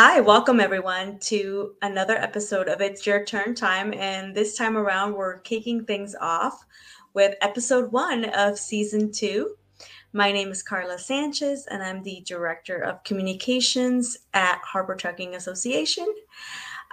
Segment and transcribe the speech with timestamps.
[0.00, 3.92] Hi, welcome everyone to another episode of It's Your Turn Time.
[3.92, 6.64] And this time around, we're kicking things off
[7.14, 9.56] with episode one of season two.
[10.12, 16.06] My name is Carla Sanchez, and I'm the Director of Communications at Harbor Trucking Association.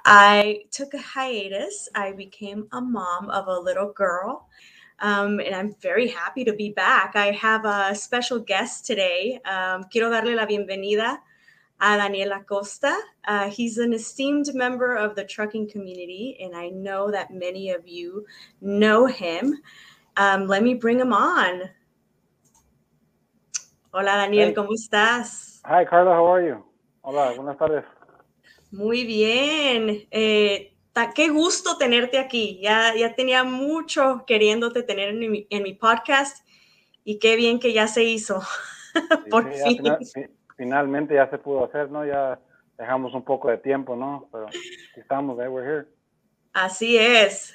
[0.04, 1.88] I took a hiatus.
[1.94, 4.50] I became a mom of a little girl,
[4.98, 7.12] um, and I'm very happy to be back.
[7.14, 9.40] I have a special guest today.
[9.46, 11.20] Um, quiero darle la bienvenida
[11.80, 12.96] a Daniel Acosta.
[13.28, 17.88] Uh, he's an esteemed member of the trucking community, and I know that many of
[17.88, 18.26] you
[18.62, 19.62] know him.
[20.18, 21.70] Um, let me bring him on.
[23.94, 24.54] Hola Daniel, Hey.
[24.56, 25.62] ¿cómo estás?
[25.66, 26.64] Hi, Carla, how are you?
[27.02, 27.86] Hola, buenas tardes.
[28.72, 30.08] Muy bien.
[30.12, 30.74] Eh,
[31.14, 32.60] qué gusto tenerte aquí.
[32.62, 36.46] Ya, ya tenía mucho queriéndote tener en mi, en mi podcast
[37.04, 38.42] y qué bien que ya se hizo.
[38.96, 39.78] Sí, Por sí,
[40.14, 40.30] fin.
[40.58, 42.06] Finalmente ya se pudo hacer, ¿no?
[42.06, 42.40] Ya
[42.78, 44.28] dejamos un poco de tiempo, ¿no?
[44.32, 44.48] Pero
[44.96, 45.88] estamos, eh, we're here.
[46.54, 47.54] Así es.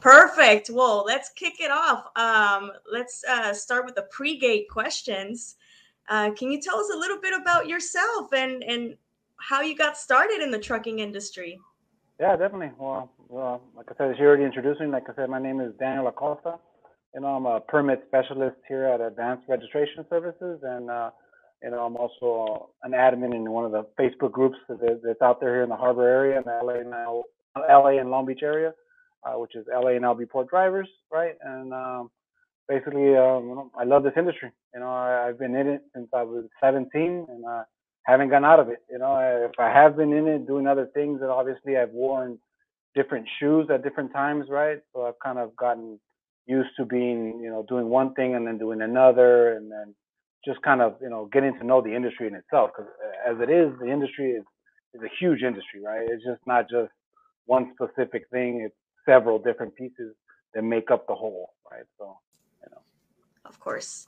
[0.00, 0.70] Perfect.
[0.70, 2.06] Well, let's kick it off.
[2.16, 5.56] Um, let's uh, start with the pre-gate questions.
[6.08, 8.96] Uh, can you tell us a little bit about yourself and and
[9.38, 11.58] how you got started in the trucking industry?
[12.18, 12.72] Yeah, definitely.
[12.78, 14.86] Well, well, like I said, she already introduced me.
[14.86, 16.58] Like I said, my name is Daniel Acosta.
[17.14, 21.10] You know, I'm a permit specialist here at Advanced Registration Services, and uh,
[21.70, 25.62] know, I'm also an admin in one of the Facebook groups that's out there here
[25.62, 26.90] in the Harbor area, in the LA and
[27.56, 28.72] LA and Long Beach area,
[29.24, 31.34] uh, which is LA and LB Port Drivers, right?
[31.42, 32.10] And um,
[32.68, 34.50] basically, um, I love this industry.
[34.74, 37.62] You know, I, I've been in it since I was 17, and uh,
[38.02, 38.82] haven't gone out of it.
[38.90, 41.90] You know, I, if I have been in it doing other things, then obviously I've
[41.90, 42.38] worn
[42.94, 44.78] different shoes at different times, right?
[44.94, 45.98] So I've kind of gotten
[46.46, 49.94] used to being, you know, doing one thing and then doing another, and then
[50.46, 52.70] just kind of, you know, getting to know the industry in itself.
[52.74, 52.90] Because
[53.28, 54.44] as it is, the industry is
[54.94, 56.08] is a huge industry, right?
[56.08, 56.90] It's just not just
[57.44, 58.62] one specific thing.
[58.64, 58.74] It's
[59.04, 60.14] several different pieces
[60.54, 61.84] that make up the whole, right?
[61.98, 62.18] So,
[62.62, 62.80] you know.
[63.44, 64.06] Of course.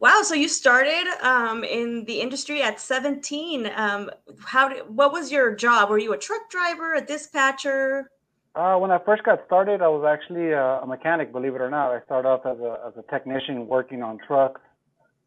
[0.00, 0.22] Wow.
[0.22, 3.70] So you started um, in the industry at 17.
[3.74, 4.10] Um,
[4.44, 5.88] how did, what was your job?
[5.88, 8.10] Were you a truck driver, a dispatcher?
[8.54, 11.70] Uh, when I first got started, I was actually uh, a mechanic, believe it or
[11.70, 11.92] not.
[11.92, 14.60] I started off as a, as a technician working on trucks.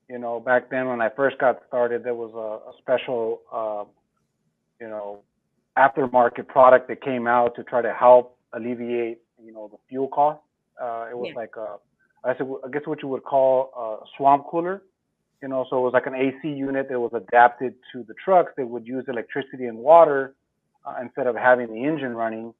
[0.09, 3.83] You know, back then when I first got started, there was a, a special, uh,
[4.81, 5.19] you know,
[5.77, 10.41] aftermarket product that came out to try to help alleviate, you know, the fuel cost.
[10.81, 11.35] Uh, it was Yeah.
[11.35, 11.77] like a,
[12.23, 14.81] I said, I guess what you would call a swamp cooler.
[15.43, 18.51] You know, so it was like an AC unit that was adapted to the trucks
[18.57, 20.33] that would use electricity and water
[20.85, 22.53] uh, instead of having the engine running.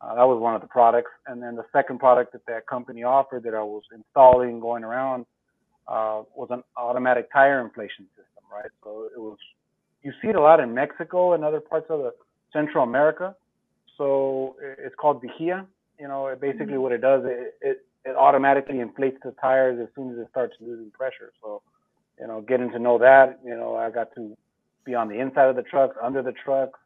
[0.00, 1.10] Uh, that was one of the products.
[1.26, 5.26] And then the second product that that company offered that I was installing going around
[5.90, 8.70] uh, was an automatic tire inflation system, right?
[8.84, 9.38] So it was,
[10.02, 12.12] you see it a lot in Mexico and other parts of the
[12.52, 13.34] Central America.
[13.98, 14.56] So
[14.86, 15.66] it's called Vigía.
[15.98, 16.82] You know, it basically Mhm.
[16.84, 20.54] what it does, it, it, it automatically inflates the tires as soon as it starts
[20.60, 21.30] losing pressure.
[21.42, 21.62] So,
[22.18, 24.36] you know, getting to know that, you know, I got to
[24.84, 26.78] be on the inside of the trucks, under the trucks,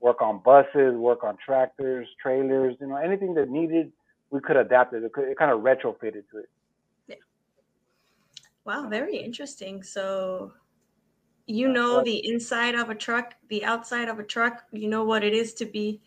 [0.00, 3.90] work on buses, work on tractors, trailers, you know, anything that needed,
[4.30, 5.02] we could adapt it.
[5.02, 6.48] It, could, it kind of retrofitted to it.
[8.64, 9.82] Wow, very interesting.
[9.82, 10.52] So
[11.46, 14.64] you know the inside of a truck, the outside of a truck.
[14.72, 16.00] You know what it is to be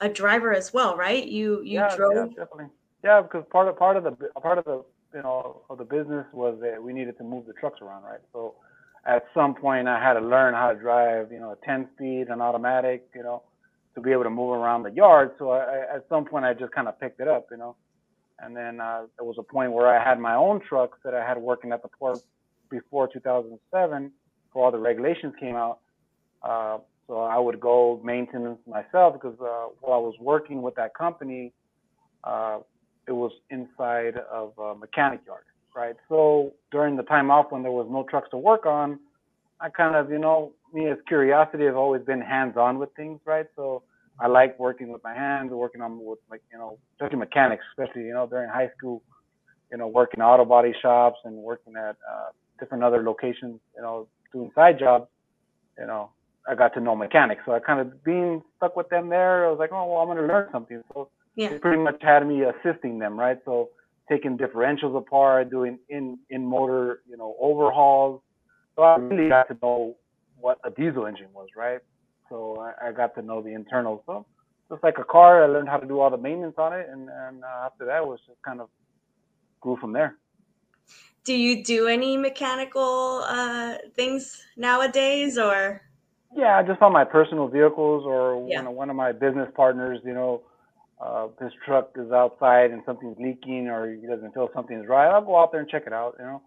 [0.00, 1.26] a driver as well, right?
[1.26, 2.14] You you yeah, drove.
[2.14, 2.66] yeah, definitely.
[3.02, 4.84] Yeah, because part of part of the part of the
[5.14, 8.20] you know of the business was that we needed to move the trucks around, right?
[8.32, 8.54] So
[9.06, 12.28] at some point I had to learn how to drive, you know, a 10 speed,
[12.28, 13.42] an automatic, you know,
[13.94, 15.32] to be able to move around the yard.
[15.38, 17.76] So I, at some point I just kind of picked it up, you know,
[18.38, 21.26] and then uh, there was a point where I had my own trucks that I
[21.26, 22.18] had working at the port
[22.70, 24.12] before 2007,
[24.48, 25.78] before all the regulations came out.
[26.42, 30.94] Uh, so I would go maintenance myself because uh, while I was working with that
[30.94, 31.52] company,
[32.24, 32.58] uh,
[33.06, 35.44] it was inside of a mechanic yard,
[35.74, 35.94] right?
[36.08, 38.98] So during the time off when there was no trucks to work on,
[39.60, 43.46] I kind of, you know, me as curiosity have always been hands-on with things, right?
[43.54, 43.82] So
[44.18, 48.04] I like working with my hands, working on with like, you know, especially mechanics, especially,
[48.04, 49.02] you know, during high school,
[49.70, 54.08] you know, working auto body shops and working at uh, different other locations, you know,
[54.32, 55.06] doing side jobs,
[55.78, 56.10] you know,
[56.48, 57.42] I got to know mechanics.
[57.44, 60.06] So I kind of being stuck with them there, I was like, oh, well, I'm
[60.06, 60.82] going to learn something.
[60.94, 61.50] So Yeah.
[61.50, 63.38] they pretty much had me assisting them, right?
[63.44, 63.70] So
[64.08, 68.22] taking differentials apart, doing in in motor, you know, overhauls.
[68.76, 69.96] So I really got to know
[70.38, 71.80] what a diesel engine was, right?
[72.30, 74.02] So I, I got to know the internals.
[74.06, 74.26] So
[74.70, 77.08] just like a car, I learned how to do all the maintenance on it, and
[77.08, 78.68] and uh, after that was just kind of
[79.60, 80.16] grew from there.
[81.24, 85.82] Do you do any mechanical uh, things nowadays, or
[86.34, 88.62] Yeah, just on my personal vehicles or Yeah.
[88.62, 90.42] when one of my business partners, you know,
[91.00, 95.08] uh, his truck is outside and something's leaking or he doesn't feel something's right.
[95.08, 96.42] I'll go out there and check it out, you know.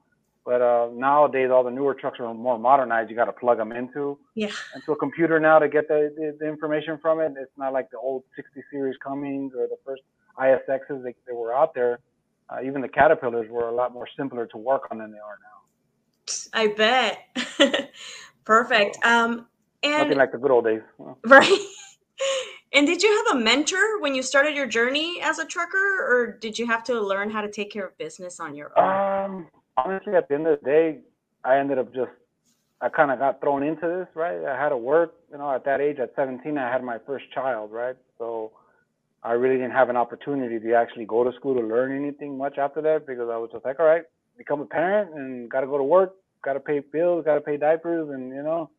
[0.45, 3.09] But uh, nowadays, all the newer trucks are more modernized.
[3.09, 4.51] You got to plug them into Yeah.
[4.75, 7.33] into a computer now to get the, the, the information from it.
[7.39, 10.01] It's not like the old 60 series Cummins or the first
[10.39, 11.99] ISXs that, that were out there.
[12.49, 15.37] Uh, even the Caterpillars were a lot more simpler to work on than they are
[15.43, 15.59] now.
[16.53, 17.91] I bet.
[18.45, 18.97] Perfect.
[19.05, 19.47] Um,
[19.83, 20.81] Nothing and like the good old days.
[21.25, 21.59] right.
[22.73, 26.37] And did you have a mentor when you started your journey as a trucker, or
[26.39, 29.25] did you have to learn how to take care of business on your own?
[29.25, 29.47] Um,
[29.85, 30.99] honestly, at the end of the day,
[31.43, 32.11] I ended up just,
[32.81, 34.43] I kind of got thrown into this, right?
[34.45, 37.25] I had to work, you know, at that age, at 17, I had my first
[37.33, 37.95] child, right?
[38.17, 38.51] So
[39.23, 42.57] I really didn't have an opportunity to actually go to school to learn anything much
[42.57, 44.03] after that because I was just like, all right,
[44.37, 47.41] become a parent and got to go to work, got to pay bills, got to
[47.41, 48.69] pay diapers, and, you know,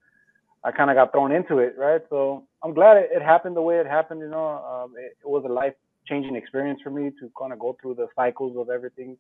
[0.64, 2.02] I kind of got thrown into it, right?
[2.11, 4.49] So I'm glad it, it happened the way it happened, you know.
[4.49, 5.75] Um, it, it was a life
[6.06, 9.17] changing experience for me to kind of go through the cycles of everything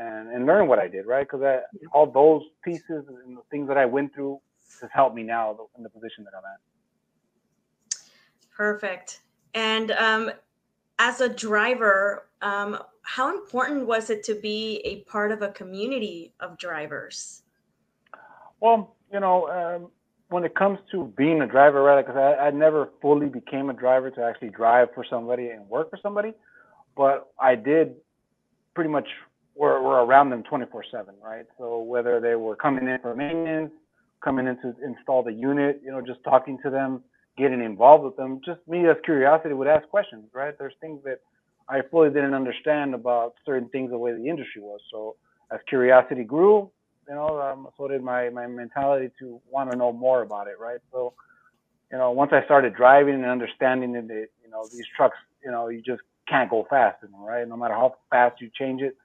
[0.00, 1.26] and, and learn what I did, right?
[1.30, 1.60] Because
[1.92, 4.40] all those pieces and the things that I went through
[4.80, 6.60] has helped me now in the position that I'm at.
[8.56, 9.20] Perfect.
[9.54, 10.30] And um,
[10.98, 16.32] as a driver, um, how important was it to be a part of a community
[16.40, 17.42] of drivers?
[18.60, 19.90] Well, you know, um,
[20.28, 22.06] when it comes to being a driver, right?
[22.06, 25.90] Because I, I never fully became a driver to actually drive for somebody and work
[25.90, 26.32] for somebody,
[26.96, 27.94] but I did
[28.74, 29.08] pretty much
[29.54, 31.46] were, were around them 24 7, right?
[31.58, 33.72] So whether they were coming in for maintenance,
[34.22, 37.02] coming in to install the unit, you know, just talking to them,
[37.36, 40.54] getting involved with them, just me as curiosity would ask questions, right?
[40.58, 41.20] There's things that
[41.68, 44.80] I fully didn't understand about certain things the way the industry was.
[44.90, 45.16] So
[45.52, 46.70] as curiosity grew,
[47.08, 50.60] you know, um, so did my, my mentality to want to know more about it,
[50.60, 50.78] right?
[50.92, 51.14] So,
[51.90, 55.68] you know, once I started driving and understanding that, you know, these trucks, you know,
[55.68, 57.48] you just can't go fast right?
[57.48, 58.96] No matter how fast you change it,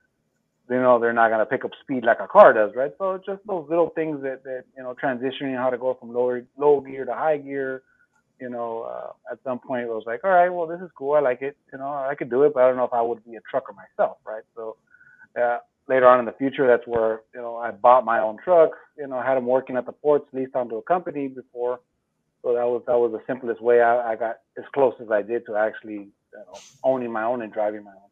[0.70, 2.92] you know, they're not going to pick up speed like a car does, right?
[2.98, 6.44] So just those little things that, that, you know, transitioning how to go from lower,
[6.58, 7.84] low gear to high gear,
[8.40, 11.14] you know, uh, at some point it was like, all right, well, this is cool.
[11.14, 11.56] I like it.
[11.72, 13.42] You know, I could do it, but I don't know if I would be a
[13.50, 14.44] trucker myself, right?
[14.56, 14.78] So,
[15.40, 18.78] uh, later on in the future, that's where, you know, I bought my own trucks,
[18.98, 21.80] you know, had them working at the ports, leased onto a company before.
[22.42, 25.22] So that was, that was the simplest way I, I got as close as I
[25.22, 28.05] did to actually, you know, owning my own and driving my own.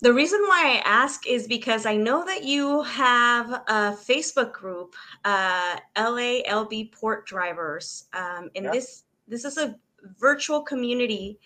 [0.00, 4.94] The reason why I ask is because I know that you have a Facebook group,
[5.24, 8.70] uh, LALB Port Drivers, um, and Yeah.
[8.72, 9.76] this this is a
[10.18, 11.38] virtual community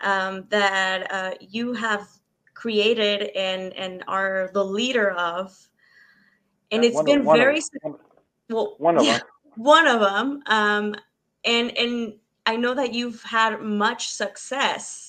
[0.00, 2.08] um, that uh, you have
[2.54, 5.56] created and and are the leader of,
[6.70, 7.98] and Yeah, it's of- been of- very one-
[8.48, 8.74] well.
[8.78, 9.26] One of yeah, them.
[9.56, 10.94] one of them, um,
[11.44, 12.14] and and
[12.46, 15.05] I know that you've had much success.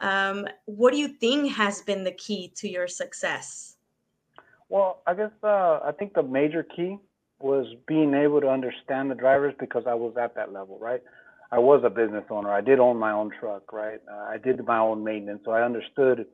[0.00, 3.76] Um, what do you think has been the key to your success?
[4.68, 6.96] Well, I guess uh, I think the major key
[7.40, 11.02] was being able to understand the drivers because I was at that level, right?
[11.52, 12.50] I was a business owner.
[12.50, 14.00] I did own my own truck, right?
[14.10, 16.26] Uh, I did my own maintenance, so I understood,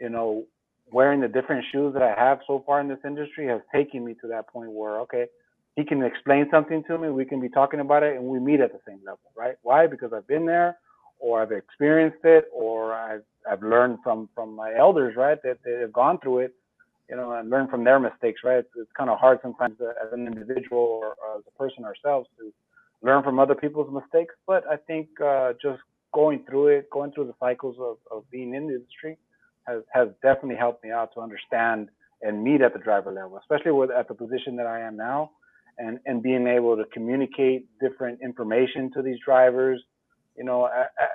[0.00, 0.44] you know,
[0.92, 4.14] wearing the different shoes that I have so far in this industry has taken me
[4.20, 5.26] to that point where, okay,
[5.76, 8.60] he can explain something to me, we can be talking about it, and we meet
[8.60, 9.56] at the same level, right?
[9.62, 9.88] Why?
[9.88, 10.76] Because I've been there,
[11.24, 15.38] or I've experienced it, or I've I've learned from from my elders, right?
[15.42, 16.54] That they have gone through it,
[17.08, 18.58] you know, and learn from their mistakes, right?
[18.58, 22.28] It's, it's kind of hard sometimes as an individual or, or as a person ourselves
[22.38, 22.52] to
[23.02, 24.34] learn from other people's mistakes.
[24.46, 25.80] But I think uh, just
[26.12, 29.16] going through it, going through the cycles of, of being in the industry
[29.66, 31.88] has, has definitely helped me out to understand
[32.22, 35.30] and meet at the driver level, especially with at the position that I am now
[35.78, 39.82] and, and being able to communicate different information to these drivers.
[40.36, 41.06] You know, I, I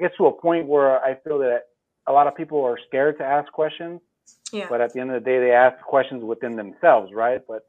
[0.00, 1.66] get to a point where I feel that
[2.06, 4.00] a lot of people are scared to ask questions
[4.52, 4.66] Yeah.
[4.68, 7.40] but at the end of the day, they ask questions within themselves, right?
[7.46, 7.64] But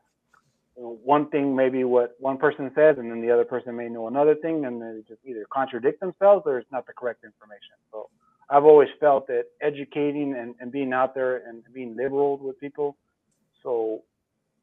[0.77, 3.89] you know, one thing maybe what one person says, and then the other person may
[3.89, 7.75] know another thing, and they just either contradict themselves or it's not the correct information.
[7.91, 8.10] So
[8.50, 12.98] I've always felt that educating and, and being out there and being liberal with people,
[13.63, 14.03] so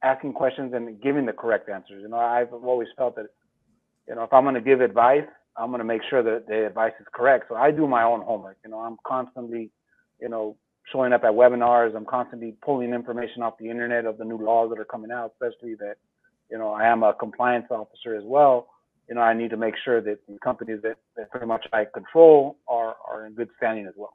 [0.02, 2.02] asking questions and giving the correct answers.
[2.02, 3.26] You know, I've always felt that,
[4.08, 5.26] you know, if I'm going to give advice,
[5.58, 7.46] I'm going to make sure that the advice is correct.
[7.48, 8.58] So I do my own homework.
[8.64, 9.70] You know, I'm constantly,
[10.20, 10.56] you know,
[10.92, 11.96] showing up at webinars.
[11.96, 15.32] I'm constantly pulling information off the internet of the new laws that are coming out,
[15.32, 15.96] especially that,
[16.50, 18.68] you know, I am a compliance officer as well.
[19.08, 21.86] You know, I need to make sure that the companies that, that pretty much I
[21.92, 24.14] control are, are in good standing as well.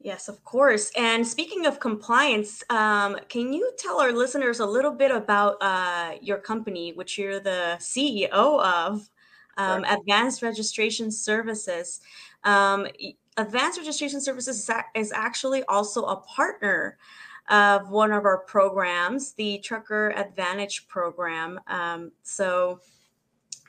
[0.00, 0.90] Yes, of course.
[0.96, 6.14] And speaking of compliance, um, can you tell our listeners a little bit about uh,
[6.20, 9.08] your company, which you're the CEO of,
[9.56, 9.98] um, right.
[9.98, 12.00] Advanced Registration Services?
[12.44, 12.86] Um,
[13.36, 16.98] Advanced Registration Services is actually also a partner
[17.48, 21.60] of one of our programs, the Trucker Advantage program.
[21.66, 22.80] Um, so,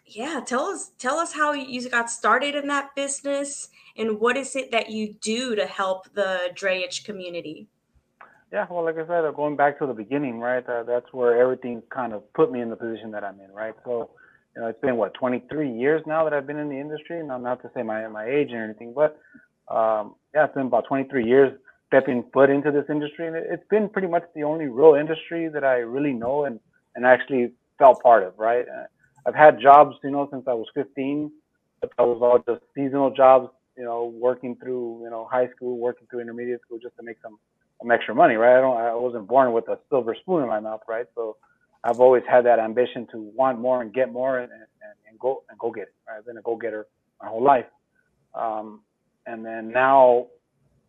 [0.06, 4.56] yeah, tell us tell us how you got started in that business and what is
[4.56, 7.68] it that you do to help the drayage community?
[8.52, 10.68] Yeah, well, like I said, going back to the beginning, right?
[10.68, 13.74] Uh, that's where everything kind of put me in the position that I'm in, right?
[13.84, 14.12] So,
[14.56, 17.22] you know, it's been what 23 years now that I've been in the industry.
[17.24, 19.20] Now, not to say my my age or anything, but
[19.74, 21.58] um, yeah, it's been about 23 years
[21.88, 25.64] stepping foot into this industry, and it's been pretty much the only real industry that
[25.64, 26.60] I really know and
[26.96, 28.66] and actually felt part of, right?
[28.68, 28.86] Uh,
[29.26, 31.32] I've had jobs, you know, since I was 15,
[31.82, 35.78] but that was all just seasonal jobs you know, working through, you know, high school,
[35.78, 37.38] working through intermediate school just to make some,
[37.82, 38.58] some extra money, right?
[38.58, 41.06] I don't, I wasn't born with a silver spoon in my mouth, right?
[41.16, 41.38] So
[41.84, 44.62] I've always had that ambition to want more and get more and, and,
[45.10, 46.18] and go, and go get it, right?
[46.18, 46.88] I've been a go-getter
[47.22, 47.66] my whole life.
[48.34, 48.82] Um,
[49.26, 50.28] and then now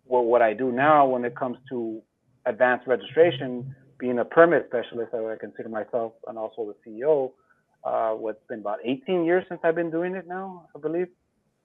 [0.05, 2.01] what, what I do now when it comes to
[2.47, 7.33] advanced registration, being a permit specialist, I would consider myself and also the CEO,
[7.85, 11.09] uh, what's been about 18 years since I've been doing it now, I believe.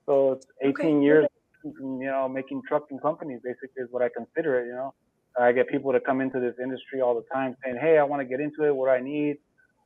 [0.06, 1.04] So it's 18 okay.
[1.04, 1.28] years,
[1.64, 4.68] you know, making trucking companies basically is what I consider it.
[4.68, 4.94] You know,
[5.40, 8.22] I get people to come into this industry all the time saying, "Hey, I want
[8.22, 8.76] to get into it.
[8.76, 9.38] What do I need?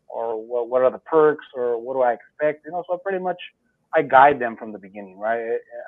[0.10, 1.46] Or what, what are the perks?
[1.56, 3.38] Or what do I expect?" You know, so I pretty much
[3.96, 5.40] I guide them from the beginning, right?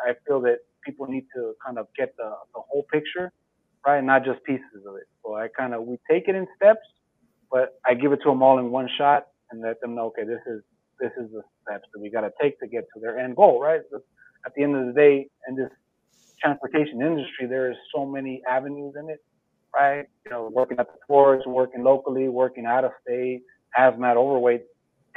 [0.07, 3.31] I feel that people need to kind of get the, the whole picture,
[3.85, 4.03] right?
[4.03, 5.07] Not just pieces of it.
[5.25, 6.85] So I kind of we take it in steps,
[7.51, 10.25] but I give it to them all in one shot and let them know, okay,
[10.25, 10.61] this is
[10.99, 13.61] this is the steps that we got to take to get to their end goal,
[13.61, 13.81] right?
[14.45, 15.69] at the end of the day, in this
[16.41, 19.19] transportation industry, there is so many avenues in it,
[19.75, 20.05] right?
[20.25, 23.43] You know, working at the ports, working locally, working out of state,
[23.77, 24.63] hazmat, overweight,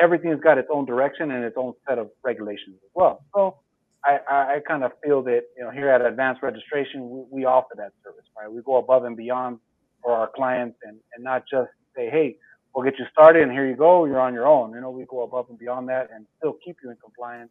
[0.00, 3.24] everything's got its own direction and its own set of regulations as well.
[3.34, 3.58] So
[4.04, 7.46] I, I, I kind of feel that, you know, here at Advanced Registration, we, we
[7.46, 8.52] offer that service, right?
[8.52, 9.60] We go above and beyond
[10.02, 12.36] for our clients and, and not just say, hey,
[12.74, 14.72] we'll get you started and here you go, you're on your own.
[14.74, 17.50] You know, we go above and beyond that and still keep you in compliance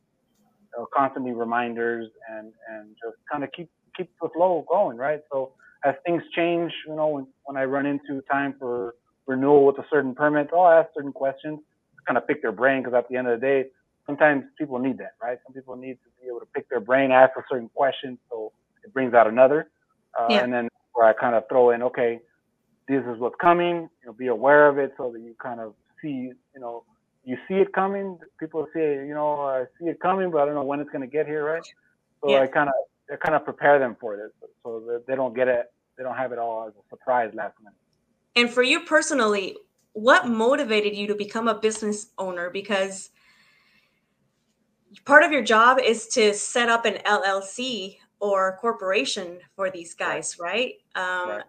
[0.73, 5.21] You know, constantly reminders and and just kind of keep keep the flow going, right?
[5.31, 5.53] So
[5.83, 9.85] as things change, you know, when, when I run into time for renewal with a
[9.89, 11.59] certain permit, I'll ask certain questions,
[12.05, 13.65] kind of pick their brain, because at the end of the day,
[14.05, 15.37] sometimes people need that, right?
[15.45, 18.51] Some people need to be able to pick their brain, ask a certain question, so
[18.83, 19.69] it brings out another.
[20.17, 20.43] Uh, yeah.
[20.43, 22.19] And then where I kind of throw in, okay,
[22.87, 25.73] this is what's coming, you know, be aware of it so that you kind of
[26.01, 26.83] see, you know,
[27.25, 28.17] you see it coming.
[28.39, 31.01] People say, you know, I see it coming, but I don't know when it's going
[31.01, 31.65] to get here, right?
[32.21, 32.39] So yeah.
[32.39, 32.75] I kind of
[33.11, 34.31] I kind of prepare them for this,
[34.63, 37.55] so that they don't get it, they don't have it all as a surprise last
[37.59, 37.77] minute.
[38.35, 39.55] And for you personally,
[39.93, 42.49] what motivated you to become a business owner?
[42.49, 43.09] Because
[45.05, 50.37] part of your job is to set up an LLC or corporation for these guys,
[50.39, 50.75] right?
[50.95, 51.21] right?
[51.21, 51.43] Um, right.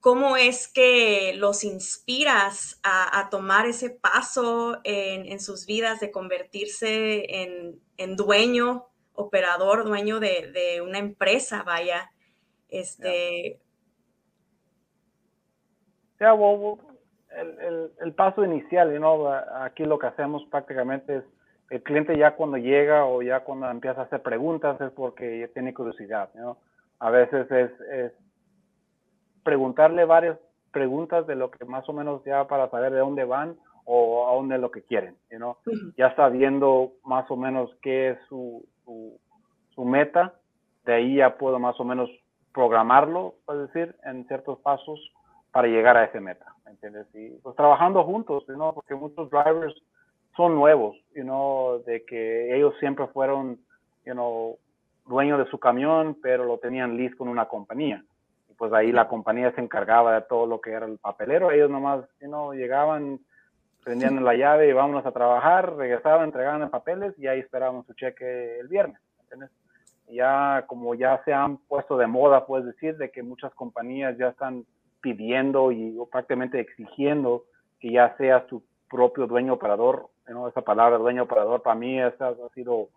[0.00, 6.10] ¿Cómo es que los inspiras a, a tomar ese paso en, en, sus vidas de
[6.10, 12.10] convertirse en, en dueño, operador, dueño de, de, una empresa, vaya?
[12.68, 13.58] Este...
[16.20, 16.78] Ya, well,
[17.36, 21.24] el, el, el, paso inicial, you aquí lo que hacemos prácticamente es
[21.70, 25.72] el cliente ya cuando llega o ya cuando empieza a hacer preguntas es porque tiene
[25.72, 26.58] curiosidad, ¿no?
[26.98, 28.12] A veces es, es
[29.42, 30.38] preguntarle varias
[30.70, 34.34] preguntas de lo que más o menos ya para saber de dónde van o a
[34.34, 35.56] dónde es lo que quieren, you
[35.96, 38.64] ya sabiendo más o menos qué es su,
[39.74, 40.34] su, meta,
[40.84, 42.10] de ahí ya puedo más o menos
[42.52, 45.00] programarlo, es decir, en ciertos pasos
[45.50, 47.06] para llegar a esa meta, entiendes?
[47.14, 48.72] Y pues trabajando juntos, ¿no?
[48.74, 49.74] Porque muchos drivers
[50.36, 53.58] son nuevos, you know, de que ellos siempre fueron,
[54.04, 54.58] you know,
[55.06, 58.04] dueños de su camión, pero lo tenían listo con una compañía
[58.62, 61.50] pues ahí la compañía se encargaba de todo lo que era el papelero.
[61.50, 63.18] Ellos nomás, you llegaban,
[63.82, 68.58] prendían la llave y vámonos a trabajar, regresaban, entregaban papeles y ahí esperaban su cheque
[68.60, 69.00] el viernes.
[70.08, 74.28] Ya como ya se han puesto de moda, puedes decir, de que muchas compañías ya
[74.28, 74.64] están
[75.00, 77.44] pidiendo y prácticamente exigiendo
[77.80, 80.08] que ya seas tu propio dueño operador.
[80.28, 80.48] ¿no?
[80.48, 82.14] Esa palabra dueño operador para mí ha
[82.54, 82.88] sido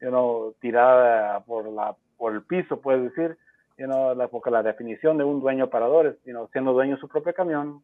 [0.00, 3.38] you tirada por, la, por el piso, puedes decir
[3.78, 6.96] you know, la, porque la definición de un dueño operador es you know, siendo dueño
[6.96, 7.82] de su propio camión,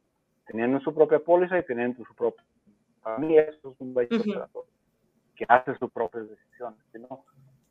[0.52, 2.44] teniendo su propia póliza y teniendo su propia
[3.02, 4.66] familia, eso es un operador
[5.34, 6.78] que hace sus propias decisiones.
[6.94, 7.24] ¿no?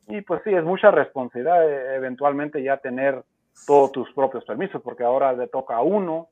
[0.08, 3.22] Y pues sí, es mucha responsabilidad eh, eventualmente ya tener
[3.66, 6.28] todos tus propios permisos, porque ahora le toca a uno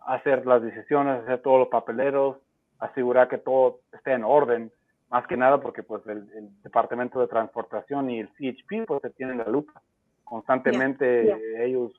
[0.00, 2.38] hacer las decisiones, hacer todos los papeleros,
[2.80, 4.72] asegurar que todo esté en orden,
[5.10, 6.26] más que nada porque pues el,
[6.62, 9.80] Departamento de Transportación y el CHP pues se tienen la lupa.
[10.24, 11.92] Constantemente ellos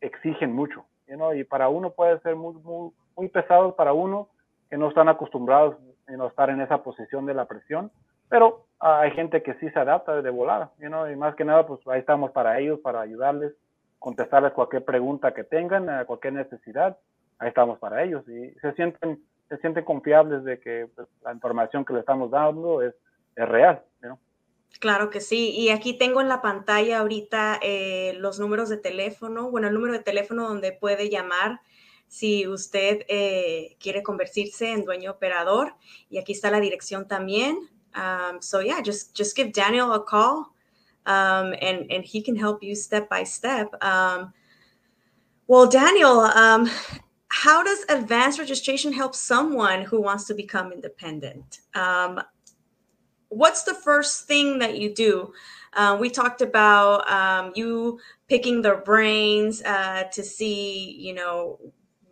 [0.00, 4.28] exigen mucho, you y para uno puede ser muy, muy, muy pesado para uno
[4.70, 5.76] que no están acostumbrados
[6.06, 7.90] a no estar en esa posición de la presión,
[8.28, 11.66] pero ah, hay gente que sí se adapta de volada, you y más que nada
[11.66, 13.52] pues ahí estamos para ellos, para ayudarles,
[13.98, 16.98] contestarles cualquier pregunta que tengan, eh, cualquier necesidad,
[17.38, 19.20] ahí estamos para ellos y se sienten
[19.52, 22.94] se sienten confiables de que pues, la información que le estamos dando es,
[23.36, 23.82] es real.
[24.00, 24.18] ¿no?
[24.80, 25.50] Claro que sí.
[25.50, 29.92] Y aquí tengo en la pantalla ahorita eh, los números de teléfono, bueno, el número
[29.92, 31.60] de teléfono donde puede llamar
[32.12, 35.74] si usted eh, quiere convertirse en dueño operador.
[36.10, 37.70] Y aquí está la dirección también.
[37.94, 40.52] Um, so yeah, just just give Daniel a call,
[41.06, 43.68] um, and and he can help you step by step.
[43.82, 44.34] Um,
[45.46, 46.68] well, Daniel, um,
[47.28, 51.60] how does advanced registration help someone who wants to become independent?
[51.74, 52.20] Um,
[53.30, 55.32] what's the first thing that you do?
[55.72, 61.58] Uh, we talked about um, you picking their brains uh, to see, you know,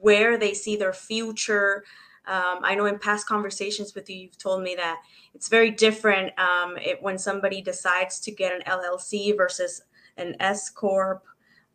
[0.01, 1.85] where they see their future.
[2.27, 5.01] Um, I know in past conversations with you, you've told me that
[5.35, 9.83] it's very different um, it, when somebody decides to get an LLC versus
[10.17, 11.25] an S corp.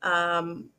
[0.01, 0.69] Um,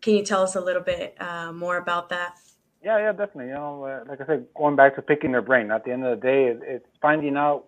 [0.00, 2.36] can you tell us a little bit uh, more about that?
[2.82, 3.46] Yeah, yeah, definitely.
[3.46, 5.70] You know, uh, like I said, going back to picking their brain.
[5.70, 7.64] At the end of the day, it, it's finding out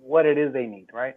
[0.00, 1.14] what it is they need, right?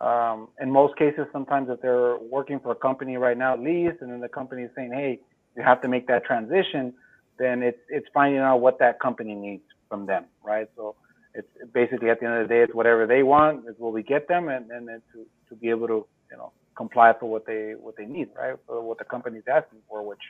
[0.00, 3.96] Um, in most cases, sometimes if they're working for a company right now, at least,
[4.00, 5.20] and then the company is saying, "Hey,
[5.56, 6.94] you have to make that transition,"
[7.38, 10.68] then it's it's finding out what that company needs from them, right?
[10.76, 10.96] So
[11.34, 14.02] it's basically at the end of the day, it's whatever they want is what we
[14.02, 17.46] get them, and and then to to be able to you know comply for what
[17.46, 18.56] they what they need, right?
[18.66, 20.24] For what the company's asking for, which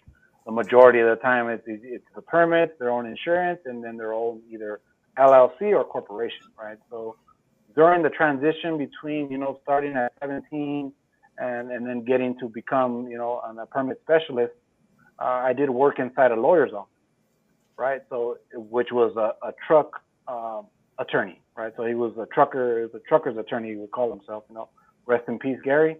[0.46, 4.12] the majority of the time it's it's the permit, their own insurance, and then their
[4.12, 4.80] own either
[5.18, 6.78] LLC or corporation, right?
[6.90, 7.16] So
[7.74, 10.92] during the transition between you know starting at 17
[11.38, 14.52] and and then getting to become you know a permit specialist,
[15.22, 16.90] uh, I did work inside a lawyer's office,
[17.78, 18.02] right?
[18.10, 19.92] So which was a, a truck
[20.28, 20.66] um,
[20.98, 21.72] attorney, right?
[21.76, 24.70] So he was a trucker, the trucker's attorney, he would call himself, you know.
[25.06, 25.96] Rest in peace, Gary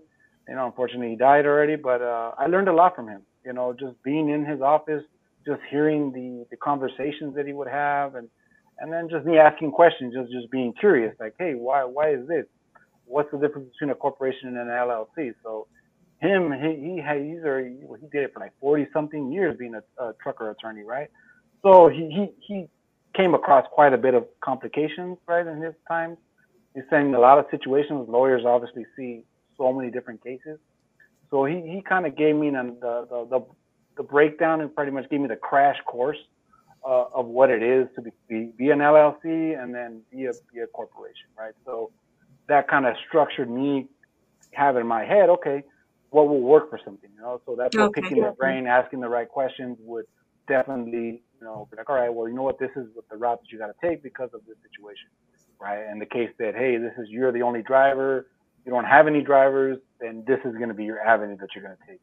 [0.49, 3.23] you know, unfortunately he died already, but uh, I learned a lot from him.
[3.45, 5.03] You know, just being in his office,
[5.47, 8.29] just hearing the the conversations that he would have, and
[8.79, 12.27] and then just me asking questions, just just being curious, like, hey, why why is
[12.29, 12.47] this?
[13.07, 15.35] What's the difference between a corporation and an LLC?
[15.43, 15.67] So
[16.23, 19.75] him, he he had, he's already, he did it for like 40 something years being
[19.75, 21.09] a, a trucker attorney, right?
[21.63, 22.69] So he he he
[23.15, 26.17] came across quite a bit of complications, right, in his time.
[26.75, 29.25] He's saying a lot of situations lawyers obviously see
[29.59, 30.59] so many different cases.
[31.31, 33.45] So he, he kind of gave me the, the, the,
[33.97, 36.19] the, breakdown and pretty much gave me the crash course
[36.87, 40.33] uh, of what it is to be, be, be, an LLC and then be a,
[40.53, 41.55] be a corporation, right?
[41.65, 41.91] So
[42.49, 43.87] that kind of structured me
[44.53, 45.63] having in my head, okay,
[46.13, 47.41] what will work for something, you know?
[47.47, 48.03] So that's what okay.
[48.03, 50.05] picking my brain, asking the right questions would
[50.47, 53.17] definitely, you know, be like, all right, well, you know what, this is what the
[53.17, 55.09] route that you got to take because of this situation,
[55.61, 55.85] right?
[55.89, 58.27] And the case that, hey, this is, you're the only driver,
[58.65, 61.65] you don't have any drivers, then this is going to be your avenue that you're
[61.65, 62.01] going to take.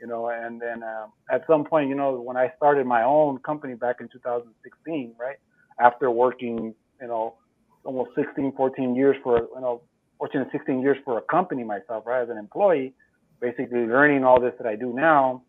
[0.00, 3.38] You know, and then um, at some point, you know, when I started my own
[3.38, 5.36] company back in 2016, right,
[5.80, 7.34] after working, you know,
[7.82, 9.82] almost 16, 14 years for, you know,
[10.18, 12.94] 14 to 16 years for a company myself, right, as an employee,
[13.40, 15.42] basically learning all this that I do now,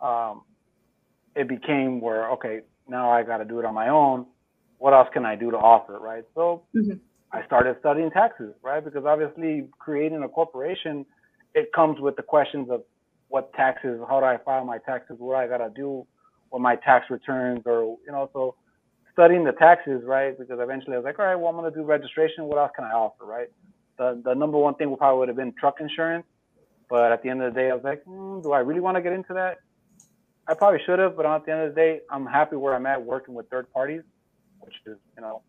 [0.00, 0.42] um,
[1.34, 4.26] it became where, okay, now I got to do it on my own.
[4.78, 6.24] What else can I do to offer, right?
[6.34, 6.96] So mm-hmm.
[7.32, 8.84] I started studying taxes, right?
[8.84, 11.06] Because obviously creating a corporation,
[11.54, 12.82] it comes with the questions of
[13.28, 16.06] what taxes, how do I file my taxes, what I gotta do
[16.50, 18.56] with my tax returns, or you know, so
[19.12, 20.38] studying the taxes, right?
[20.38, 22.44] Because eventually I was like, all right, well I'm gonna do registration.
[22.44, 23.48] What else can I offer, right?
[23.96, 26.26] The the number one thing would probably would have been truck insurance,
[26.92, 28.98] but at the end of the day, I was like, mm, do I really want
[28.98, 29.60] to get into that?
[30.46, 32.84] I probably should have, but at the end of the day, I'm happy where I'm
[32.84, 34.02] at working with third parties,
[34.60, 35.40] which is you know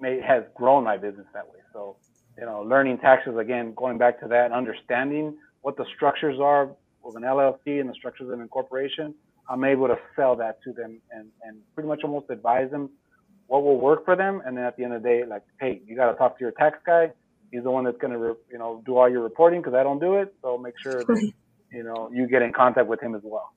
[0.00, 1.58] may, has grown my business that way.
[1.72, 1.96] So,
[2.38, 6.70] you know, learning taxes again, going back to that, understanding what the structures are
[7.04, 9.12] of an LLC and the structures of an incorporation,
[9.48, 12.90] I'm able to sell that to them and, and pretty much almost advise them
[13.48, 14.40] what will work for them.
[14.46, 16.44] And then at the end of the day, like, hey, you got to talk to
[16.44, 17.10] your tax guy.
[17.50, 19.98] He's the one that's going to, you know, do all your reporting because I don't
[19.98, 20.34] do it.
[20.42, 21.32] So make sure that,
[21.72, 23.52] you know, you get in contact with him as well.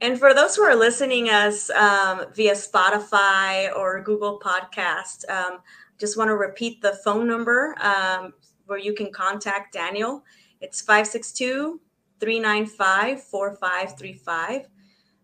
[0.00, 5.58] And for those who are listening us um, via Spotify or Google Podcast, um,
[5.98, 8.32] just want to repeat the phone number um,
[8.66, 10.22] where you can contact Daniel.
[10.60, 11.80] It's 562
[12.20, 14.68] 395 4535.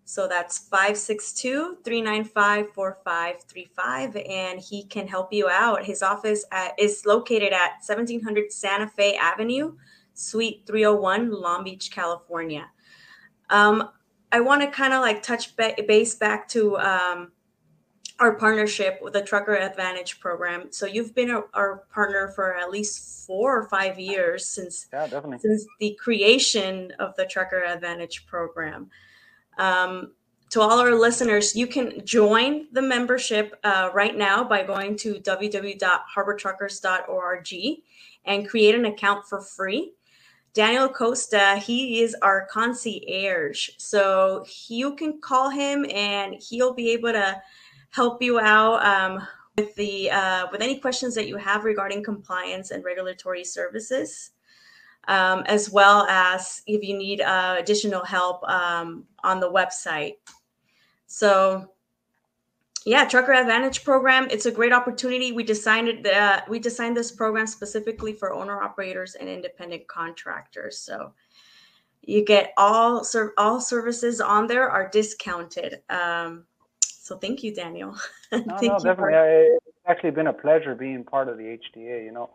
[0.05, 4.17] So that's 562 395 4535.
[4.17, 5.85] And he can help you out.
[5.85, 9.75] His office at, is located at 1700 Santa Fe Avenue,
[10.13, 12.71] Suite 301, Long Beach, California.
[13.51, 13.89] Um,
[14.31, 17.33] I want to kind of like touch base back to um,
[18.19, 20.71] our partnership with the Trucker Advantage program.
[20.71, 25.09] So you've been a, our partner for at least four or five years since yeah,
[25.39, 28.91] since the creation of the Trucker Advantage program.
[29.59, 30.13] Um,
[30.51, 35.15] to all our listeners, you can join the membership uh, right now by going to
[35.15, 37.83] www.harbortruckers.org
[38.25, 39.95] and create an account for free.
[40.53, 43.71] Daniel Costa, he is our concierge.
[43.79, 47.43] So you can call him and he'll be able to
[47.91, 52.71] help you out um, with the uh, with any questions that you have regarding compliance
[52.71, 54.31] and regulatory services,
[55.09, 60.15] um, as well as if you need uh, additional help um, on the website.
[61.07, 61.71] So,
[62.87, 64.29] yeah, Trucker Advantage program.
[64.31, 65.33] It's a great opportunity.
[65.33, 70.79] We designed uh, we designed this program specifically for owner operators and independent contractors.
[70.79, 71.13] So.
[72.07, 73.03] You get all
[73.39, 75.81] all services on there are discounted.
[75.89, 76.45] Um,
[77.05, 77.97] so thank you, Daniel.
[78.33, 78.95] no, no, definitely.
[78.95, 82.05] For- it's actually been a pleasure being part of the HTA.
[82.05, 82.31] You know,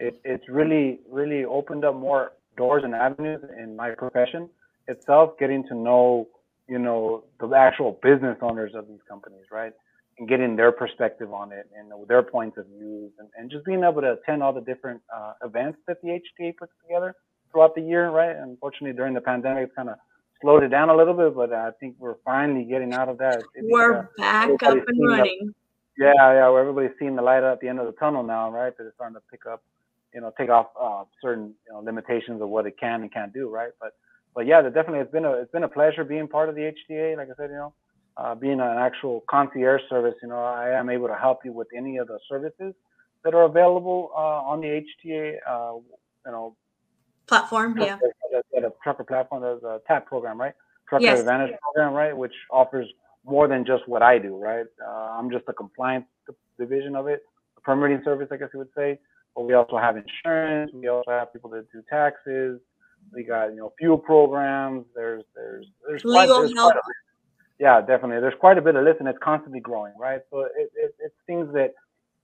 [0.00, 4.48] it, it's really, really opened up more doors and avenues in my profession
[4.88, 6.26] itself, getting to know,
[6.68, 9.72] you know, the actual business owners of these companies, right?
[10.18, 13.84] And getting their perspective on it and their points of views and, and just being
[13.84, 17.14] able to attend all the different uh, events that the HTA puts together
[17.52, 18.36] throughout the year, right?
[18.36, 19.96] Unfortunately, during the pandemic, it's kind of
[20.40, 23.42] slowed it down a little bit, but I think we're finally getting out of that.
[23.56, 25.52] We're uh, back up and running.
[25.98, 28.76] The, yeah, yeah, everybody's seeing the light at the end of the tunnel now, right?
[28.76, 29.62] That it's starting to pick up,
[30.14, 33.32] you know, take off uh, certain you know, limitations of what it can and can't
[33.32, 33.70] do, right?
[33.80, 33.94] But
[34.34, 37.16] but yeah, definitely it's been a it's been a pleasure being part of the HTA.
[37.16, 37.74] Like I said, you know,
[38.16, 41.68] uh, being an actual concierge service, you know, I am able to help you with
[41.76, 42.74] any of the services
[43.24, 45.36] that are available uh, on the HTA.
[45.48, 45.78] Uh,
[46.26, 46.56] you know,
[47.26, 47.78] platform.
[47.78, 47.98] Yeah.
[48.56, 50.54] At a trucker platform, there's a TAP program, right?
[50.88, 51.20] Trucker yes.
[51.20, 52.16] Advantage program, right?
[52.16, 52.86] Which offers
[53.24, 54.66] more than just what I do, right?
[54.86, 56.06] Uh, I'm just a compliance
[56.58, 57.22] division of it,
[57.56, 58.98] a permitting service, I guess you would say.
[59.40, 60.70] But we also have insurance.
[60.74, 62.60] We also have people that do taxes.
[63.10, 64.84] We got you know fuel programs.
[64.94, 66.74] There's there's there's legal quite, there's help.
[67.58, 68.20] yeah, definitely.
[68.20, 70.20] There's quite a bit of this, and it's constantly growing, right?
[70.30, 71.72] So it, it, it's things that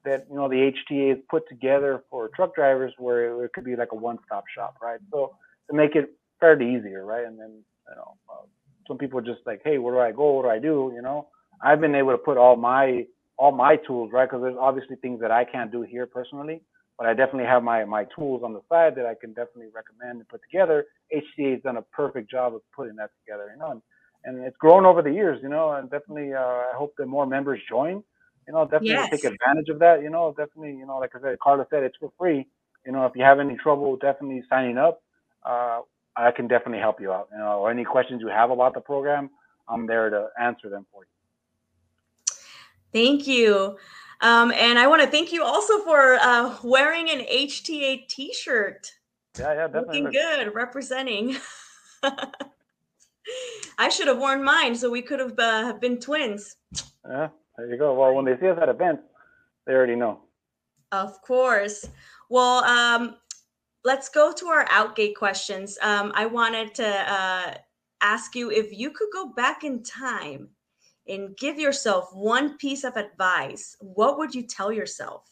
[0.05, 3.77] that you know the HTA is put together for truck drivers where it could be
[3.77, 5.01] like a one-stop shop, right?
[5.11, 5.37] So
[5.71, 7.25] to make it fairly easier, right?
[7.25, 8.45] And then you know uh,
[8.87, 10.33] some people are just like, hey, where do I go?
[10.33, 10.93] What do I do?
[10.95, 11.29] You know,
[11.63, 13.07] I've been able to put all my
[13.39, 14.29] all my tools, right?
[14.29, 16.61] Because there's obviously things that I can't do here personally,
[16.99, 20.19] but I definitely have my my tools on the side that I can definitely recommend
[20.21, 20.87] and put together.
[21.15, 23.83] HTA has done a perfect job of putting that together, you know, and,
[24.25, 27.27] and it's grown over the years, you know, and definitely uh, I hope that more
[27.27, 28.03] members join
[28.47, 29.11] you know, definitely yes.
[29.11, 30.03] take advantage of that.
[30.03, 32.47] You know, definitely, you know, like I said, Carla said, it's for free.
[32.85, 35.03] You know, if you have any trouble, definitely signing up.
[35.45, 35.81] Uh,
[36.17, 37.29] I can definitely help you out.
[37.33, 39.31] You know, or any questions you have about the program,
[39.69, 42.37] I'm there to answer them for you.
[42.93, 43.77] Thank you.
[44.21, 48.91] Um, and I want to thank you also for uh, wearing an HTA T-shirt.
[49.39, 50.03] Yeah, yeah, definitely.
[50.03, 51.37] Looking good, representing.
[53.79, 56.57] I should have worn mine so we could have uh, been twins.
[57.07, 57.95] Yeah, there you go.
[57.95, 59.03] Well, when they see us at events,
[59.67, 60.21] they already know.
[60.93, 61.85] Of course.
[62.31, 63.17] Well, um,
[63.85, 65.77] let's go to our outgate questions.
[65.83, 67.55] Um, I wanted to uh,
[68.01, 70.49] ask you if you could go back in time
[71.09, 75.23] and give yourself one piece of advice, what would you tell yourself?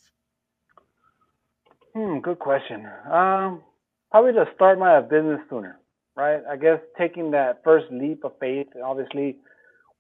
[1.95, 2.87] Hmm, good question.
[3.11, 3.63] Um,
[4.11, 5.79] probably to start my business sooner,
[6.17, 6.41] right?
[6.51, 9.37] I guess taking that first leap of faith, obviously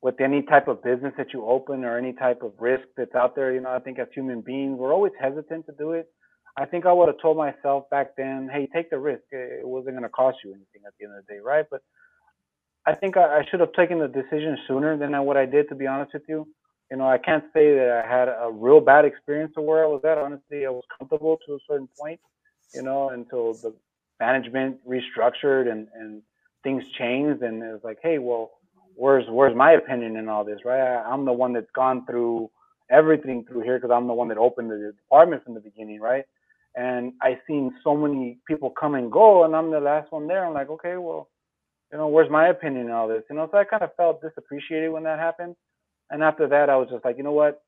[0.02, 3.34] with any type of business that you open or any type of risk that's out
[3.34, 6.10] there, you know, I think as human beings, we're always hesitant to do it.
[6.56, 9.22] I think I would have told myself back then, hey, take the risk.
[9.32, 11.64] It wasn't going to cost you anything at the end of the day, right?
[11.70, 11.80] But
[12.86, 15.74] I think I, I should have taken the decision sooner than what I did, to
[15.74, 16.46] be honest with you.
[16.90, 19.86] You know, I can't say that I had a real bad experience of where I
[19.86, 20.18] was at.
[20.18, 22.20] Honestly, I was comfortable to a certain point,
[22.74, 23.74] you know, until the
[24.20, 26.22] management restructured and, and
[26.62, 27.42] things changed.
[27.42, 28.52] And it was like, hey, well,
[28.96, 30.80] where's where's my opinion in all this, right?
[30.80, 32.50] I, am the one that's gone through
[32.90, 36.24] everything through here because I'm the one that opened the department from the beginning, right?
[36.76, 40.44] And I seen so many people come and go, and I'm the last one there.
[40.44, 41.28] I'm like, okay, well,
[41.92, 43.22] you know, where's my opinion in all this?
[43.30, 45.54] You know, so I kind of felt disappreciated when that happened.
[46.10, 47.62] And after that, I was just like, you know what?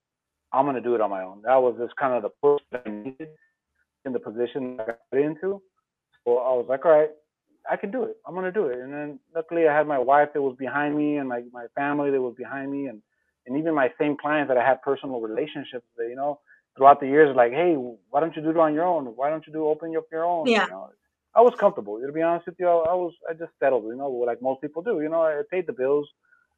[0.52, 1.42] I'm gonna do it on my own.
[1.42, 3.28] That was just kind of the push that I needed
[4.04, 5.60] in the position that I got into.
[6.24, 7.10] So I was like, all right,
[7.70, 8.16] I can do it.
[8.26, 8.78] I'm gonna do it.
[8.78, 12.10] And then luckily I had my wife that was behind me and my my family
[12.10, 13.02] that was behind me and
[13.46, 16.40] and even my same clients that I had personal relationships with, you know,
[16.76, 19.06] throughout the years, like, hey, why don't you do it on your own?
[19.06, 20.46] Why don't you do open up your own?
[20.46, 20.64] Yeah.
[20.64, 20.90] You know,
[21.36, 22.00] I was comfortable.
[22.00, 23.84] To be honest with you, I, I was I just settled.
[23.84, 25.00] You know, like most people do.
[25.00, 26.08] You know, I paid the bills.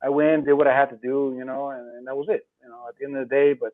[0.02, 1.34] I went, did what I had to do.
[1.36, 2.46] You know, and, and that was it.
[2.62, 3.72] You know, at the end of the day, but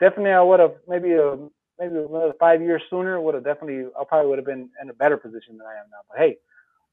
[0.00, 1.36] definitely I would have maybe a
[1.78, 4.94] maybe another five years sooner would have definitely I probably would have been in a
[4.94, 5.98] better position than I am now.
[6.08, 6.36] But hey,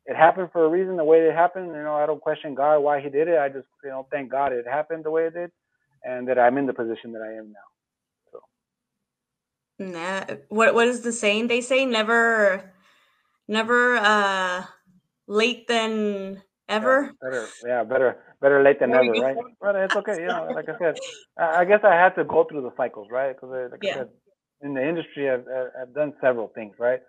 [0.06, 0.98] it happened for a reason.
[0.98, 3.38] The way it happened, you know, I don't question God why He did it.
[3.38, 5.52] I just you know thank God it happened the way it did,
[6.04, 7.70] and that I'm in the position that I am now.
[8.32, 8.40] So.
[9.80, 11.48] Nah, what what is the saying?
[11.48, 12.73] They say never,
[13.48, 14.66] never uh,
[15.28, 17.04] late than ever.
[17.04, 19.38] Yeah, better, yeah, better, better late than never, right?
[19.62, 20.22] But it's okay.
[20.22, 20.96] You know, like I said,
[21.38, 23.34] I guess I had to go through the cycles, right?
[23.36, 23.92] Because like yeah.
[23.92, 24.10] I said,
[24.62, 25.46] in the industry, I've,
[25.80, 27.02] I've done several things, right?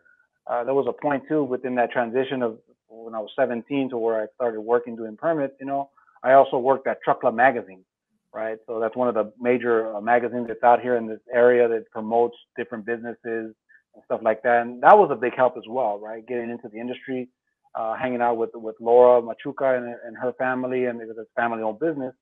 [0.47, 3.99] Uh, there was a point too within that transition of when I was 17 to
[3.99, 5.55] where I started working doing permits.
[5.61, 5.91] You know,
[6.23, 7.85] I also worked at Truck Club Magazine,
[8.33, 8.59] right?
[8.67, 11.91] So that's one of the major uh, magazines that's out here in this area that
[11.91, 13.55] promotes different businesses
[13.95, 14.63] and stuff like that.
[14.63, 16.27] And that was a big help as well, right?
[16.27, 17.29] Getting into the industry,
[17.75, 21.81] uh, hanging out with with Laura Machuca and, and her family, and because it's family-owned
[21.81, 22.15] business,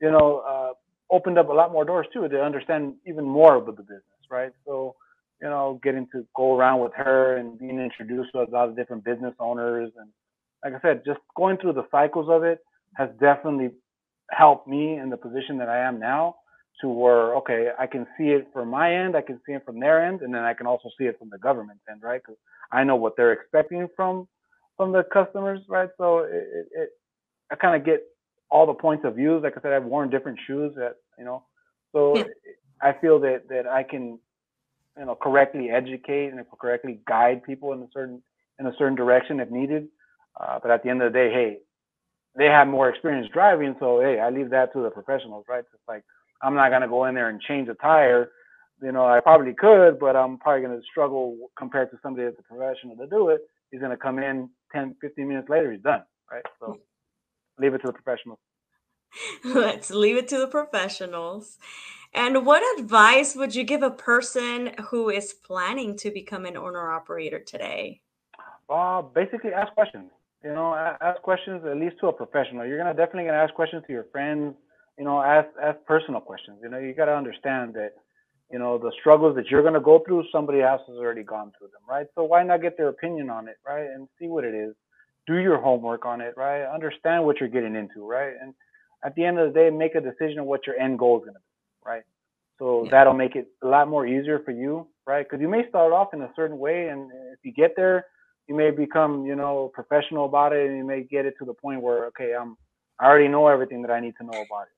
[0.00, 0.72] you know, uh,
[1.14, 4.52] opened up a lot more doors too to understand even more about the business right?
[4.66, 4.94] So,
[5.40, 8.76] you know, getting to go around with her and being introduced to a lot of
[8.76, 9.90] different business owners.
[9.98, 10.10] And
[10.64, 12.60] like I said, just going through the cycles of it
[12.96, 13.70] has definitely
[14.30, 16.36] helped me in the position that I am now
[16.80, 19.80] to where, okay, I can see it from my end, I can see it from
[19.80, 22.20] their end, and then I can also see it from the government end, right?
[22.24, 22.38] Because
[22.72, 24.28] I know what they're expecting from
[24.76, 25.88] from the customers, right?
[25.98, 26.90] So it, it,
[27.50, 28.02] I kind of get
[28.50, 29.42] all the points of views.
[29.42, 31.44] Like I said, I've worn different shoes that, you know,
[31.92, 32.24] so yeah.
[32.80, 34.18] I feel that that I can,
[34.96, 38.22] you know, correctly educate and correctly guide people in a certain
[38.58, 39.88] in a certain direction if needed.
[40.40, 41.58] Uh, but at the end of the day, hey,
[42.36, 45.64] they have more experience driving, so hey, I leave that to the professionals, right?
[45.74, 46.04] It's like
[46.42, 48.30] I'm not gonna go in there and change a tire.
[48.82, 52.42] You know, I probably could, but I'm probably gonna struggle compared to somebody that's a
[52.42, 53.40] professional to do it.
[53.70, 56.44] He's gonna come in 10, 15 minutes later, he's done, right?
[56.60, 56.78] So
[57.58, 58.38] leave it to the professionals.
[59.44, 61.58] Let's leave it to the professionals.
[62.14, 66.90] And what advice would you give a person who is planning to become an owner
[66.90, 68.00] operator today?
[68.68, 70.10] Uh, basically, ask questions.
[70.42, 72.64] You know, ask questions at least to a professional.
[72.64, 74.54] You're gonna definitely gonna ask questions to your friends.
[74.98, 76.58] You know, ask ask personal questions.
[76.62, 77.92] You know, you gotta understand that
[78.50, 80.24] you know the struggles that you're gonna go through.
[80.32, 82.06] Somebody else has already gone through them, right?
[82.14, 83.86] So why not get their opinion on it, right?
[83.86, 84.74] And see what it is.
[85.26, 86.64] Do your homework on it, right?
[86.64, 88.32] Understand what you're getting into, right?
[88.40, 88.54] And
[89.04, 91.24] at the end of the day, make a decision of what your end goal is
[91.24, 92.02] going to be, right?
[92.58, 92.90] So yeah.
[92.90, 95.24] that'll make it a lot more easier for you, right?
[95.28, 98.06] Because you may start off in a certain way, and if you get there,
[98.48, 101.54] you may become, you know, professional about it, and you may get it to the
[101.54, 102.56] point where, okay, I'm,
[102.98, 104.77] I already know everything that I need to know about it.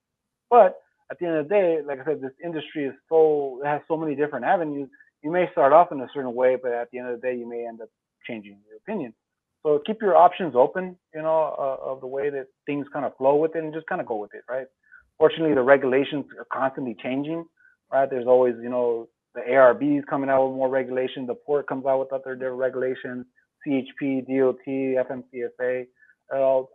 [0.51, 0.77] But
[1.11, 3.81] at the end of the day, like I said, this industry is so it has
[3.87, 4.89] so many different avenues.
[5.23, 7.35] You may start off in a certain way, but at the end of the day,
[7.35, 7.89] you may end up
[8.27, 9.15] changing your opinion.
[9.63, 13.17] So keep your options open, you know, uh, of the way that things kind of
[13.17, 14.67] flow with it, and just kind of go with it, right?
[15.17, 17.45] Fortunately, the regulations are constantly changing,
[17.93, 18.09] right?
[18.09, 21.27] There's always, you know, the ARB is coming out with more regulation.
[21.27, 23.25] The port comes out with other different regulations.
[23.65, 25.85] CHP, DOT, FMCSA.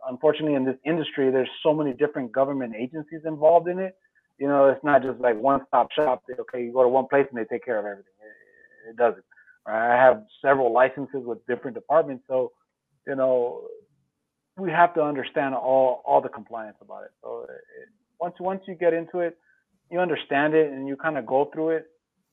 [0.07, 3.95] Unfortunately, in this industry, there's so many different government agencies involved in it.
[4.37, 6.23] You know, it's not just like one-stop shop.
[6.29, 8.13] Okay, you go to one place and they take care of everything.
[8.21, 9.23] It, it doesn't.
[9.67, 9.95] Right?
[9.95, 12.51] I have several licenses with different departments, so
[13.07, 13.63] you know,
[14.57, 17.11] we have to understand all all the compliance about it.
[17.23, 17.89] So it,
[18.19, 19.37] once once you get into it,
[19.89, 21.85] you understand it and you kind of go through it,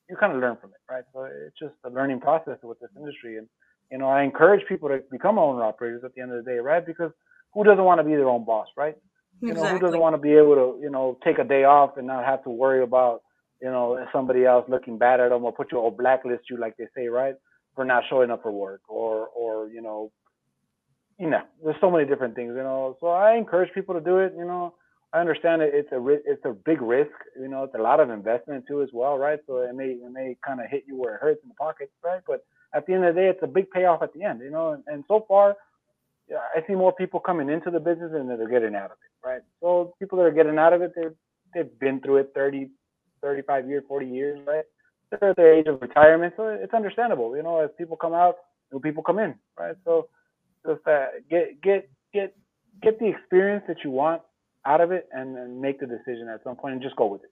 [0.09, 1.03] you kind of learn from it, right?
[1.13, 3.37] So it's just a learning process with this industry.
[3.37, 3.47] And
[3.91, 6.57] you know, I encourage people to become owner operators at the end of the day,
[6.57, 6.85] right?
[6.85, 7.11] Because
[7.53, 8.95] who doesn't want to be their own boss, right?
[9.41, 9.69] You exactly.
[9.69, 12.07] know, who doesn't want to be able to, you know, take a day off and
[12.07, 13.21] not have to worry about,
[13.61, 16.75] you know, somebody else looking bad at them or put you or blacklist you, like
[16.77, 17.35] they say, right,
[17.75, 20.11] for not showing up for work or, or you know,
[21.19, 22.97] you know, there's so many different things, you know.
[22.99, 24.33] So I encourage people to do it.
[24.37, 24.73] You know,
[25.13, 27.11] I understand it, it's a it's a big risk.
[27.39, 29.39] You know, it's a lot of investment too as well, right?
[29.47, 31.89] So it may it may kind of hit you where it hurts in the pocket,
[32.03, 32.21] right?
[32.27, 32.43] But
[32.75, 34.73] at the end of the day, it's a big payoff at the end, you know.
[34.73, 35.55] And, and so far,
[36.29, 39.41] I see more people coming into the business than they're getting out of it, right?
[39.61, 41.13] So people that are getting out of it, they've
[41.53, 42.69] they've been through it 30,
[43.21, 44.65] 35 years, 40 years, right?
[45.09, 47.59] They're at their age of retirement, so it's understandable, you know.
[47.59, 48.35] As people come out,
[48.73, 49.75] new people come in, right?
[49.85, 50.09] So
[50.65, 52.35] just that get get get
[52.81, 54.21] get the experience that you want
[54.65, 57.23] out of it and then make the decision at some point and just go with
[57.23, 57.31] it.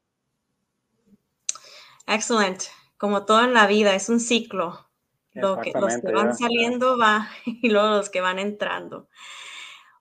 [2.08, 2.70] Excellent.
[2.98, 4.86] Como todo en la vida, es un ciclo.
[5.34, 9.08] Lo que, los que van saliendo va y luego los que van entrando.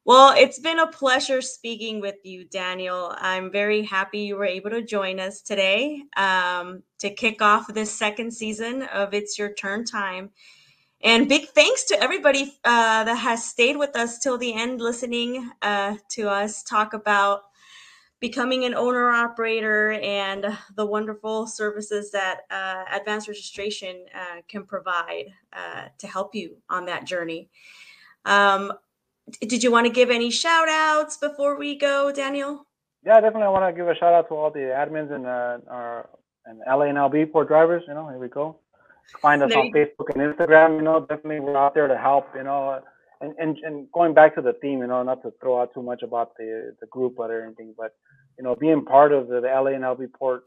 [0.04, 3.14] Well, it's been a pleasure speaking with you, Daniel.
[3.16, 7.92] I'm very happy you were able to join us today um, to kick off this
[7.92, 10.30] second season of It's Your Turn Time.
[11.04, 15.48] And big thanks to everybody uh, that has stayed with us till the end, listening
[15.62, 17.42] uh, to us talk about
[18.22, 25.26] becoming an owner operator and the wonderful services that uh, advanced registration uh, can provide
[25.52, 27.50] uh, to help you on that journey.
[28.24, 28.72] Um,
[29.40, 32.64] did you want to give any shout outs before we go, Daniel?
[33.04, 33.42] Yeah, definitely.
[33.42, 36.08] I want to give a shout out to all the admins and uh, our
[36.46, 37.82] and LA and LB port drivers.
[37.88, 38.56] You know, here we go.
[39.20, 39.72] Find us there on you...
[39.74, 40.76] Facebook and Instagram.
[40.76, 42.28] You know, definitely we're out there to help.
[42.36, 42.82] You know,
[43.22, 44.80] and, and and going back to the theme.
[44.80, 47.94] You know, not to throw out too much about the the group or anything, but
[48.38, 50.44] you know, being part of the, the LB port,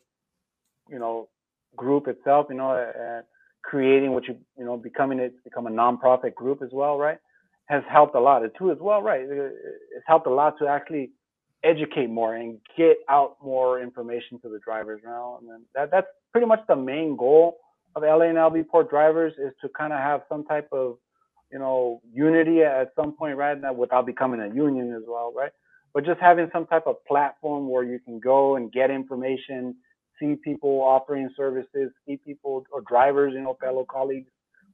[0.90, 1.30] you know,
[1.76, 2.48] group itself.
[2.50, 3.22] You know, uh,
[3.64, 7.20] creating what you you know becoming it become a nonprofit group as well, right?
[7.68, 8.42] has helped a lot.
[8.42, 9.22] The two as well, right?
[9.24, 11.12] It's helped a lot to actually
[11.64, 15.40] educate more and get out more information to the drivers now.
[15.42, 17.58] And then that, that's pretty much the main goal
[17.96, 20.98] of LA and LB port drivers is to kind of have some type of,
[21.52, 23.60] you know, unity at some point, right?
[23.60, 25.52] Now without becoming a union as well, right?
[25.94, 29.76] But just having some type of platform where you can go and get information,
[30.20, 34.30] see people offering services, see people or drivers, you know, fellow colleagues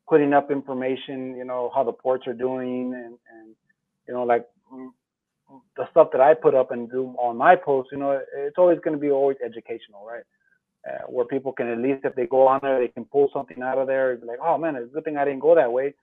[0.10, 3.56] putting up information, you know, how the ports are doing and, and
[4.08, 4.90] you know, like mm,
[5.78, 8.80] the stuff that I put up and do on my posts, you know, it's always
[8.84, 10.24] going to be always educational, right?
[10.90, 13.62] Uh, where people can at least, if they go on there, they can pull something
[13.62, 14.16] out of there.
[14.18, 15.94] Be like, oh man, it's a good thing I didn't go that way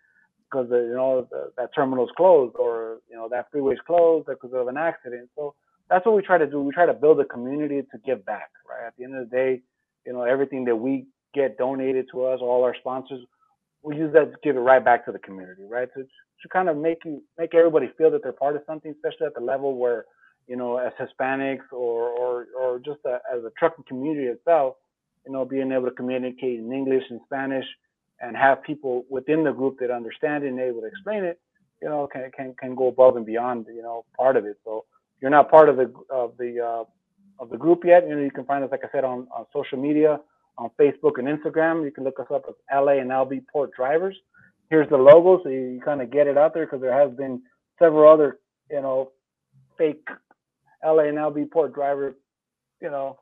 [0.50, 4.68] because uh, you know that terminal's closed or you know that freeway's closed because of
[4.68, 5.28] an accident.
[5.36, 5.54] So
[5.90, 6.60] that's what we try to do.
[6.60, 8.86] We try to build a community to give back, right?
[8.86, 9.62] At the end of the day,
[10.06, 13.20] you know, everything that we get donated to us, all our sponsors,
[13.82, 15.88] we use that to give it right back to the community, right?
[15.94, 19.26] To, to kind of make you make everybody feel that they're part of something, especially
[19.26, 20.04] at the level where,
[20.46, 24.76] you know, as Hispanics or or or just a, as a trucking community itself,
[25.26, 27.66] you know, being able to communicate in English and Spanish
[28.20, 31.40] and have people within the group that understand it and able to explain it,
[31.82, 34.56] you know, can can can go above and beyond, you know, part of it.
[34.64, 34.84] So
[35.20, 36.84] you're not part of the of the uh,
[37.38, 39.46] of the group yet, you know, you can find us, like I said, on, on
[39.52, 40.20] social media
[40.56, 41.84] on Facebook and Instagram.
[41.84, 44.16] You can look us up as LA and LB Port Drivers.
[44.70, 47.16] Here's the logo, so you, you kind of get it out there because there has
[47.16, 47.40] been
[47.78, 48.38] several other,
[48.70, 49.12] you know,
[49.78, 50.06] fake
[50.84, 52.16] LA and LB Port Driver,
[52.82, 53.18] you know,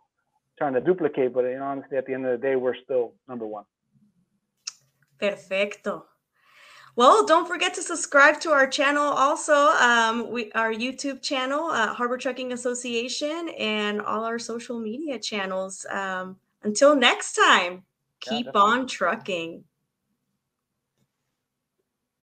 [0.58, 1.32] trying to duplicate.
[1.34, 3.64] But you know, honestly, at the end of the day, we're still number one.
[5.18, 6.06] Perfecto.
[6.96, 9.04] Well, don't forget to subscribe to our channel.
[9.04, 15.18] Also, um, we our YouTube channel, uh, Harbor Trucking Association, and all our social media
[15.18, 15.84] channels.
[15.90, 17.82] Um, until next time,
[18.20, 19.64] keep yeah, on trucking.